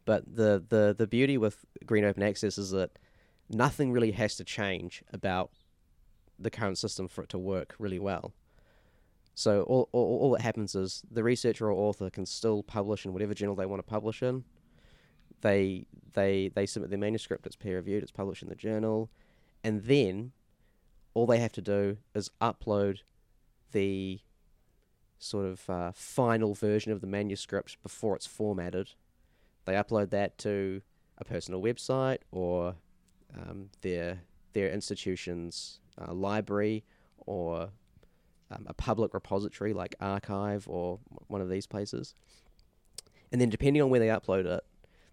[0.05, 2.97] But the, the, the beauty with green open access is that
[3.53, 5.51] nothing really has to change about
[6.39, 8.33] the current system for it to work really well.
[9.33, 13.13] So all, all, all that happens is the researcher or author can still publish in
[13.13, 14.43] whatever journal they want to publish in.
[15.41, 17.45] They they they submit their manuscript.
[17.45, 18.03] It's peer reviewed.
[18.03, 19.09] It's published in the journal,
[19.63, 20.33] and then
[21.13, 22.99] all they have to do is upload
[23.71, 24.19] the
[25.17, 28.91] sort of uh, final version of the manuscript before it's formatted.
[29.65, 30.81] They upload that to
[31.17, 32.75] a personal website or
[33.35, 34.21] um, their
[34.53, 36.83] their institution's uh, library
[37.25, 37.69] or
[38.51, 42.13] um, a public repository like arXiv or one of these places.
[43.31, 44.63] And then depending on where they upload it,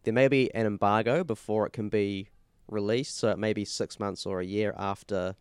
[0.03, 2.31] there may be an embargo before it can be
[2.67, 3.17] released.
[3.17, 5.37] So it may be six months or a year after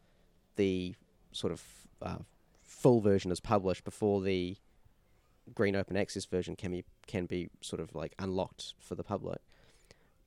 [0.55, 0.95] the
[1.31, 1.63] sort of
[2.01, 2.17] uh,
[2.63, 4.57] full version is published before the
[5.55, 9.39] green open access version can be can be sort of like unlocked for the public.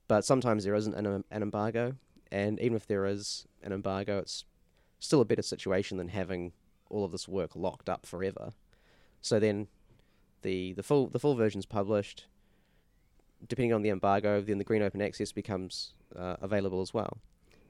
[0.09, 1.95] But sometimes there isn't an, an embargo,
[2.31, 4.45] and even if there is an embargo, it's
[4.99, 6.53] still a better situation than having
[6.89, 8.53] all of this work locked up forever.
[9.21, 9.69] So then,
[10.43, 12.27] the the full the full version's published.
[13.49, 17.19] Depending on the embargo, then the green open access becomes uh, available as well.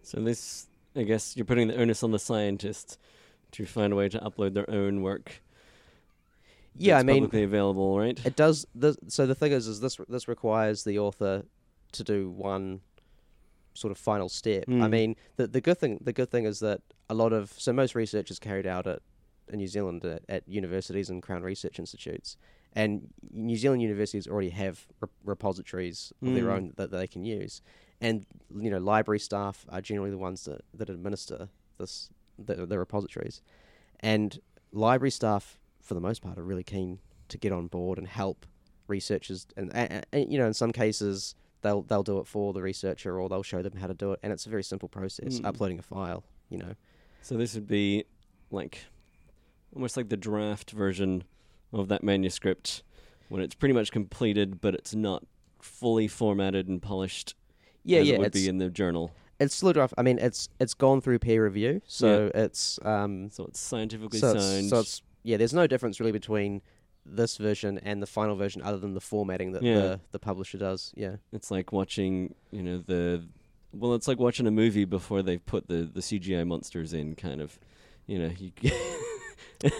[0.02, 2.98] So this, I guess, you're putting the onus on the scientists
[3.52, 5.42] to find a way to upload their own work.
[6.76, 8.18] Yeah, I mean, publicly available, right?
[8.24, 8.66] it does.
[8.74, 11.44] This, so the thing is, is this this requires the author
[11.92, 12.80] to do one
[13.74, 14.64] sort of final step.
[14.68, 14.90] I Mm.
[14.90, 17.94] mean, the the good thing the good thing is that a lot of so most
[17.94, 19.00] research is carried out at
[19.48, 22.36] in New Zealand at, at universities and Crown Research Institutes,
[22.74, 26.54] and New Zealand universities already have re- repositories of their Mm.
[26.56, 27.62] own that they can use,
[28.00, 32.78] and you know library staff are generally the ones that, that administer this the, the
[32.78, 33.42] repositories,
[34.00, 34.40] and
[34.72, 38.46] library staff for the most part are really keen to get on board and help
[38.88, 42.62] researchers, and, and, and you know in some cases they'll they'll do it for the
[42.62, 45.38] researcher or they'll show them how to do it, and it's a very simple process,
[45.40, 45.46] Mm.
[45.46, 46.74] uploading a file, you know.
[47.22, 48.04] So this would be
[48.50, 48.84] like
[49.74, 51.24] almost like the draft version
[51.72, 52.82] of that manuscript
[53.28, 55.24] when it's pretty much completed, but it's not
[55.60, 57.34] fully formatted and polished
[57.84, 59.12] Yeah, yeah, it would it's be in the journal.
[59.38, 59.94] it's still a draft.
[59.98, 64.34] I mean, it's it's gone through peer review, so it's um So it's scientifically so
[64.36, 64.60] signed.
[64.60, 65.36] it's, so it's yeah.
[65.36, 66.62] There's no difference really between
[67.12, 69.74] this version and the final version, other than the formatting that Yeah.
[69.80, 70.92] the the publisher does.
[70.96, 73.24] Yeah, It's like watching, you know, the
[73.72, 77.40] well, it's like watching a movie before they've put the the CGI monsters in, kind
[77.40, 77.58] of.
[78.06, 78.50] You know, you,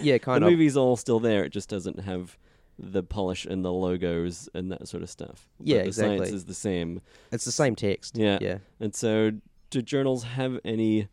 [0.01, 0.49] yeah, the kind of.
[0.49, 1.43] movie's all still there.
[1.43, 2.37] It just doesn't have
[2.79, 5.49] the polish and the logos and that sort of stuff.
[5.57, 6.35] But Yeah, the science exactly.
[6.37, 7.01] is the same.
[7.31, 8.17] It's the same text.
[8.17, 8.37] Yeah.
[8.41, 8.59] yeah.
[8.79, 9.31] And so,
[9.69, 11.09] do journals have any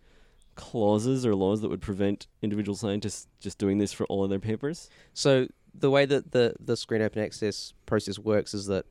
[0.54, 4.38] clauses or laws that would prevent individual scientists just doing this for all of their
[4.38, 4.88] papers?
[5.14, 5.48] So
[5.80, 8.84] the way that the the green open access process works is that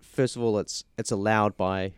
[0.00, 1.92] first of all, it's it's allowed by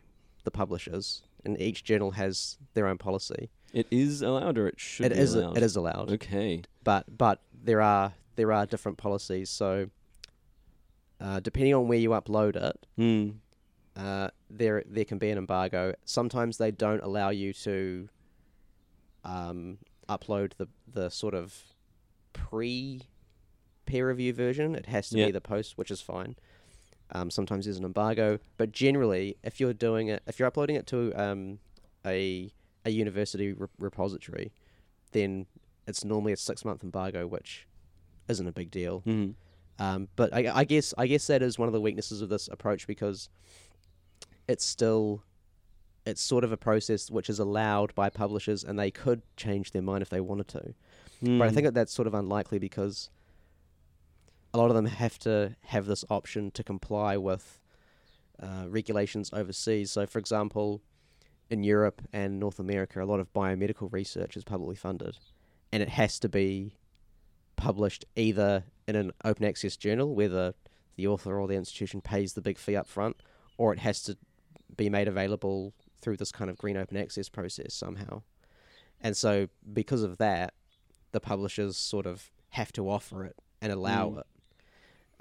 [0.44, 3.50] the publishers, and each journal has their own policy.
[3.72, 5.56] It is allowed, or it should It be is allowed.
[5.56, 6.10] it is allowed.
[6.12, 6.62] Okay.
[6.84, 9.50] but but there are there are different policies.
[9.50, 9.88] So
[11.20, 13.30] uh, depending on where you upload it, Hmm.
[13.96, 15.94] uh, there there can be an embargo.
[16.04, 18.08] Sometimes they don't allow you to
[19.24, 21.54] um, upload the the sort of
[22.32, 23.02] pre
[23.86, 24.74] peer review version.
[24.74, 25.26] It has to Yeah.
[25.26, 26.36] be the post, which is fine.
[27.10, 30.86] Um, sometimes there's an embargo, but generally, if you're doing it, if you're uploading it
[30.88, 31.58] to um,
[32.04, 32.52] a
[32.86, 34.52] a university re- repository,
[35.12, 35.46] then
[35.86, 37.66] it's normally a six month embargo, which
[38.28, 39.00] isn't a big deal.
[39.00, 39.30] Hmm.
[39.78, 42.48] Um, but I, I guess I guess that is one of the weaknesses of this
[42.48, 43.28] approach because
[44.48, 45.22] it's still
[46.06, 49.80] it's sort of a process which is allowed by publishers and they could change their
[49.82, 50.74] mind if they wanted to.
[51.22, 51.54] But I Hmm.
[51.54, 53.08] think that that's sort of unlikely because
[54.54, 57.60] a lot of them have to have this option to comply with
[58.40, 59.90] uh, regulations overseas.
[59.90, 60.80] So, for example,
[61.50, 65.18] in Europe and North America, a lot of biomedical research is publicly funded,
[65.72, 66.76] and it has to be
[67.56, 70.54] published either in an open access journal where the,
[70.96, 73.16] the author or the institution pays the big fee up front,
[73.58, 74.16] or it has to
[74.76, 78.22] be made available through this kind of green open access process somehow.
[79.00, 80.54] And so, because of that,
[81.10, 84.18] the publishers sort of have to offer it and allow Mm.
[84.20, 84.26] it.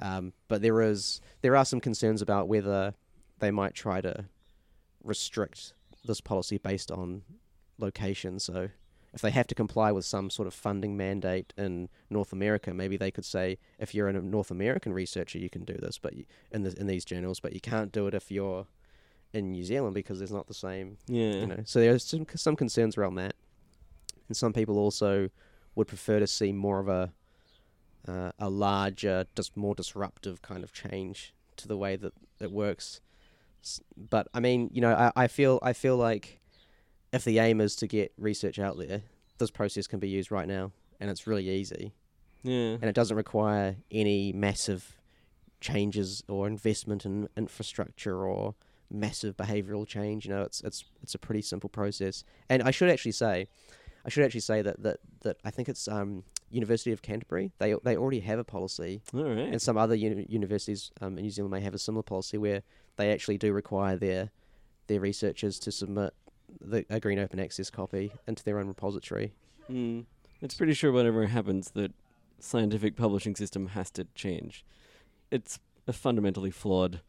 [0.04, 2.94] Um, but there is there are some concerns about whether
[3.40, 4.26] they might try to
[5.04, 5.74] restrict
[6.06, 7.24] this policy based on
[7.80, 8.40] location.
[8.40, 8.70] So,
[9.14, 12.98] if they have to comply with some sort of funding mandate in North America, maybe
[12.98, 16.26] they could say, if you're a North American researcher, you can do this, but you,
[16.52, 18.68] in the, in these journals, but you can't do it if you're
[19.32, 21.34] in New Zealand because there's not the same Yeah.
[21.34, 23.34] you know so there's some some concerns around that
[24.28, 25.30] and some people also
[25.74, 27.12] would prefer to see more of a
[28.08, 33.02] uh, a larger just more disruptive kind of change to the way that it works
[33.96, 36.42] but i mean you know I, I feel i feel like
[37.14, 39.04] if the aim is to get research out there
[39.38, 41.94] this process can be used right now and it's really easy
[42.44, 42.74] yeah.
[42.74, 44.98] and it doesn't require any massive
[45.62, 48.54] changes or investment in infrastructure or
[48.92, 50.26] massive behavioral change.
[50.26, 52.24] You know, it's it's it's a pretty simple process.
[52.50, 53.48] And I should actually say,
[54.06, 57.52] I should actually say that that that I think it's um, University of Canterbury.
[57.60, 59.50] They they already have a policy, All right.
[59.52, 62.64] and some other uni- universities um, in New Zealand may have a similar policy where
[62.98, 64.32] they actually do require their
[64.88, 66.14] their researchers to submit
[66.62, 69.34] the, a green open access copy into their own repository.
[69.70, 70.06] Mm.
[70.42, 71.92] It's pretty sure whatever happens, the
[72.40, 74.66] scientific publishing system has to change.
[75.32, 77.00] It's a fundamentally flawed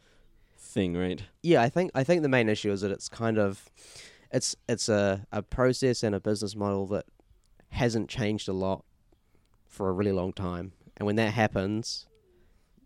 [0.57, 1.23] thing, right?
[1.43, 3.71] Yeah, I think I think the main issue is that it's kind of
[4.31, 7.07] it's it's a, a process and a business model that
[7.71, 8.85] hasn't changed a lot
[9.75, 10.73] for a really long time.
[10.97, 12.07] And when that happens,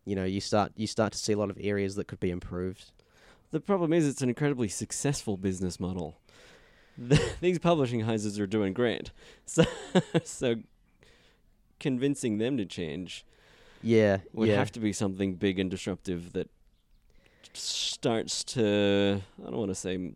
[0.04, 2.30] you know, you start you start to see a lot of areas that could be
[2.30, 2.92] improved.
[3.50, 6.18] The problem is, it's an incredibly successful business model.
[7.40, 9.10] These publishing houses are doing great,
[9.46, 9.64] so
[10.24, 10.56] so
[11.78, 13.24] convincing them to change
[13.82, 14.56] Yeah, would yeah.
[14.56, 16.48] have to be something big and disruptive that
[17.52, 20.14] starts to I don't want to say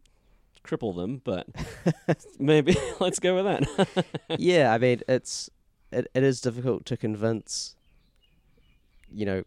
[0.64, 1.46] cripple them, but
[2.38, 4.04] maybe let's go with that.
[4.38, 5.50] yeah, I mean it's
[5.92, 7.76] it, it is difficult to convince
[9.11, 9.42] you know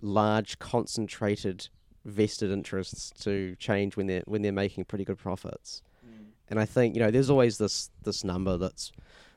[0.00, 1.68] large concentrated
[2.04, 5.82] vested interests to change when they're when they're making pretty good profits.
[6.48, 8.92] And I think you know there's always this this number that's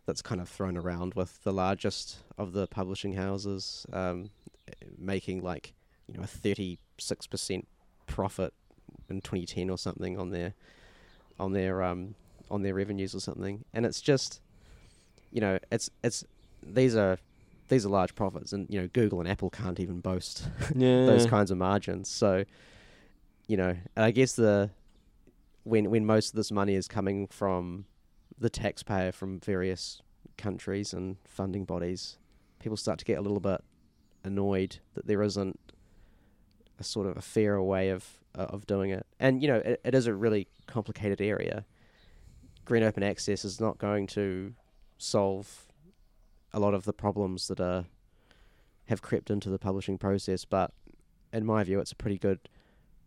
[0.06, 4.30] that's kind of thrown around with the largest of the publishing houses um,
[4.98, 5.74] making like
[6.08, 7.68] you know a 36 percent
[8.08, 8.54] profit
[9.10, 10.54] in 2010 or something on their
[11.40, 12.16] on their um
[12.50, 14.42] on their revenues or something, and it's just
[15.32, 16.24] you know it's it's
[16.68, 17.18] these are
[17.70, 21.26] these are large profits, and you know Google and Apple can't even boast yeah, those
[21.26, 22.10] kinds of margins.
[22.10, 22.44] So,
[23.48, 24.70] you know, and I guess the
[25.64, 27.86] when when most of this money is coming from
[28.38, 30.02] the taxpayer from various
[30.38, 32.18] countries and funding bodies,
[32.60, 33.64] people start to get a little bit
[34.24, 35.60] annoyed that there isn't
[36.80, 39.06] a sort of a fairer way of uh, of doing it.
[39.20, 41.66] And you know, it, it is a really complicated area.
[42.66, 44.54] Green open access is not going to
[44.98, 45.66] solve
[46.54, 47.86] a lot of the problems that are
[48.86, 50.72] have crept into the publishing process, but
[51.32, 52.40] in my view, it's a pretty good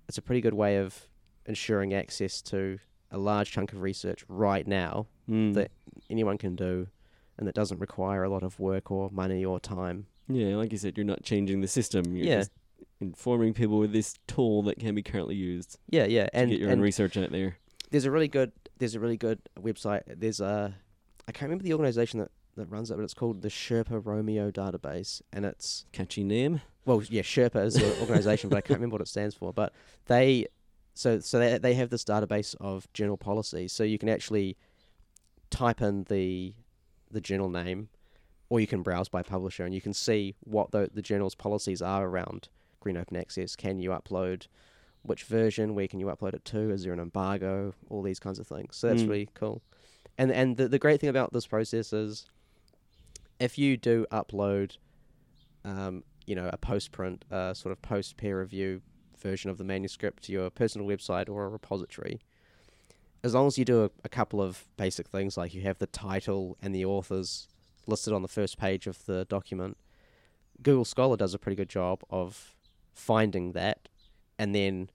[0.09, 1.09] it's a pretty good way of
[1.47, 2.79] ensuring access to
[3.11, 5.55] a large chunk of research right now Mm.
[5.55, 5.73] that
[6.09, 6.87] anyone can do,
[7.37, 10.07] and that doesn't require a lot of work or money or time.
[10.29, 12.17] yeah, like you said, you're not changing the system.
[12.17, 12.39] You're Yeah.
[12.39, 12.53] just
[13.01, 16.69] informing people with this tool that can be currently used Yeah, yeah, and, get your
[16.71, 17.59] and own research out there.
[17.91, 20.03] there's a really good there's a really good website.
[20.07, 20.75] There's a
[21.29, 24.51] I can't remember the organization that that runs it, but it's called the Sherpa Romeo
[24.51, 26.61] database, and it's Catchy name.
[26.85, 29.53] well, yeah, Sherpa is the organization, but I can't remember what it stands for.
[29.53, 29.73] But
[30.07, 30.47] they,
[30.95, 34.57] so so they they have this database of journal policies, so you can actually
[35.51, 36.55] type in the
[37.11, 37.89] the journal name,
[38.49, 41.83] or you can browse by publisher, and you can see what the the journal's policies
[41.83, 42.49] are around
[42.81, 43.57] green open access.
[43.57, 44.47] Can you upload?
[45.03, 45.77] Which version?
[45.77, 46.71] Where can you upload it to?
[46.71, 47.75] Is there an embargo?
[47.89, 48.75] All these kinds of things.
[48.77, 49.09] So that's Mm.
[49.09, 49.63] really cool.
[50.19, 52.27] And and the the great thing about this process is,
[53.39, 54.77] if you do upload
[55.65, 58.83] um, you know, a post print, uh, sort of post peer review
[59.19, 62.21] version of the manuscript to your personal website or a repository.
[63.23, 65.87] As long as you do a, a couple of basic things, like you have the
[65.87, 67.49] title and the authors
[67.87, 69.77] listed on the first page of the document,
[70.63, 72.55] Google Scholar does a pretty good job of
[72.95, 73.89] finding that
[74.39, 74.91] and then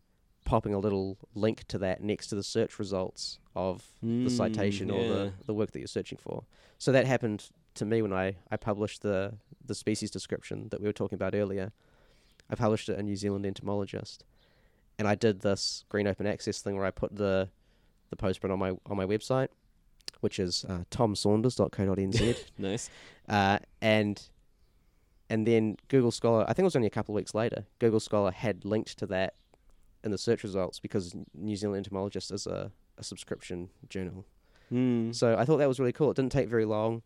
[0.46, 4.92] popping a little link to that next to the search results of the Mm, citation
[4.92, 6.44] or the, the work that you're searching for.
[6.78, 9.34] So that happened to me when I, I published the,
[9.66, 11.72] the species description that we were talking about earlier.
[12.50, 14.24] I published it in New Zealand Entomologist.
[15.00, 17.50] And I did this green open access thing where I put the
[18.10, 19.48] the postprint on my on my website,
[20.20, 22.44] which is uh, tomsaunders.co.nz.
[22.58, 22.90] Nice.
[23.30, 24.22] uh, and
[25.30, 28.02] and then Google Scholar, I think it was only a couple of weeks later, Google
[28.02, 29.36] Scholar had linked to that
[30.04, 34.26] in the search results because New Zealand Entomologist is a, a subscription journal.
[34.72, 35.16] Mm.
[35.16, 36.12] So I thought that was really cool.
[36.12, 37.02] It didn't take very long,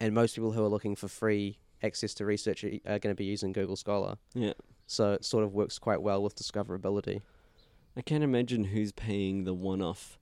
[0.00, 3.14] and most people who are looking for free access to research are, are going to
[3.14, 4.16] be using Google Scholar.
[4.34, 4.54] Yeah.
[4.86, 7.22] So it sort of works quite well with discoverability.
[7.96, 10.18] I can't imagine who's paying the one-off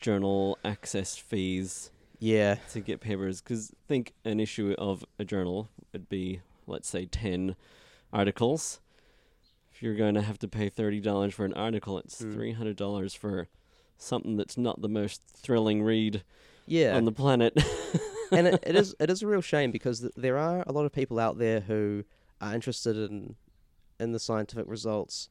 [0.00, 3.40] journal access fees Yeah, to get papers.
[3.40, 7.56] Because think an issue of a journal would be, let's say, ten
[8.12, 8.80] articles.
[9.72, 12.32] If you're going to have to pay thirty dollars for an article, it's Hmm.
[12.32, 13.48] three hundred dollars for
[13.98, 16.22] something that's not the most thrilling read
[16.66, 17.56] yeah, on the planet.
[18.36, 20.84] and it, it is it is a real shame because th- there are a lot
[20.84, 22.04] of people out there who
[22.40, 23.36] are interested in
[24.00, 25.28] in the scientific results,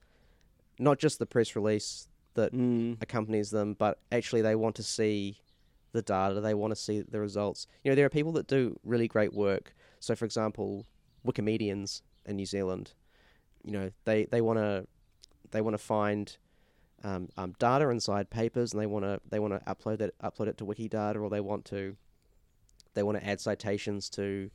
[0.79, 2.97] not just the press release that mm.
[3.01, 5.37] accompanies them, but actually they want to see
[5.91, 7.67] the data, they want to see the results.
[7.83, 9.75] You know, there are people that do really great work.
[9.99, 10.85] So, for example,
[11.25, 12.93] Wikimedians in New Zealand,
[13.63, 14.87] you know, they they want to
[15.51, 16.35] they want to find
[17.03, 20.47] um, um, data inside papers, and they want to they want to upload that upload
[20.47, 21.95] it to Wikidata, or they want to
[22.93, 24.49] they want to add citations to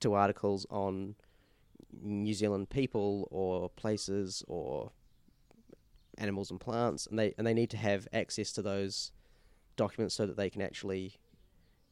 [0.00, 1.14] to articles on
[2.02, 4.92] New Zealand people or places or
[6.18, 9.12] animals and plants, and they and they need to have access to those
[9.76, 11.14] documents so that they can actually,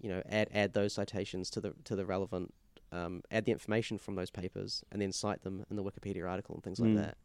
[0.00, 2.52] you know, add add those citations to the to the relevant,
[2.92, 6.54] um, add the information from those papers, and then cite them in the Wikipedia article
[6.54, 6.86] and things Mm.
[6.96, 7.16] like that.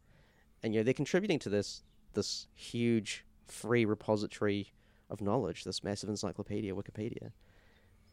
[0.62, 4.74] And you know, they're contributing to this this huge free repository
[5.10, 7.32] of knowledge, this massive encyclopedia, Wikipedia.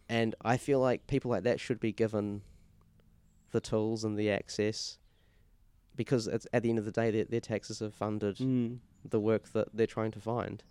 [0.08, 2.42] And I feel like people like that should be given
[3.52, 4.98] the tools and the access
[5.96, 8.78] because it's, at the end of the day, their, their taxes have funded Mm.
[9.08, 10.62] the work that they're trying to find.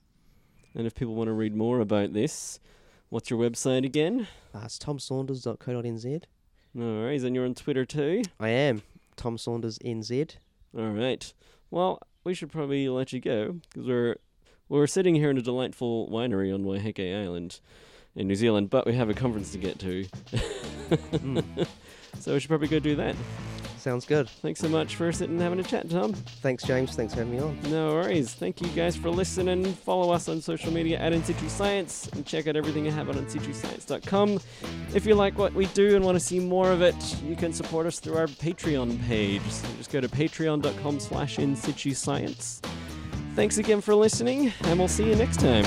[0.76, 2.60] And if people want to read more about this,
[3.10, 4.28] what's your website again?
[4.54, 6.24] Uh, it's tomsaunders.co.nz.
[6.74, 8.24] No worries, and you're on Twitter too.
[8.40, 8.82] I am
[9.16, 10.36] Tom Saunders NZ.
[10.78, 11.34] All right.
[11.72, 14.16] Well, we should probably let you go because we're
[14.68, 17.60] we're sitting here in a delightful winery on Waiheke Island
[18.16, 20.06] in New Zealand, but we have a conference to get to,
[20.90, 21.68] Mm,
[22.20, 23.16] so we should probably go do that.
[23.80, 24.30] sounds good.
[24.30, 26.14] Thanks so much for sitting and having a chat, Tom.
[26.14, 26.96] Thanks, James.
[26.96, 27.60] Thanks for having me on.
[27.72, 28.34] No worries.
[28.34, 29.66] Thank you guys for listening.
[29.66, 33.10] Follow us on social media at In Situ Science and check out everything I have
[33.10, 34.40] on InSituScience.com.
[34.94, 37.52] If you like what we do and want to see more of it, you can
[37.54, 39.42] support us through our Patreon page.
[39.44, 42.62] So just go to patreon.com slash In Situ Science.
[43.36, 45.66] Thanks again for listening, and we'll see you next time.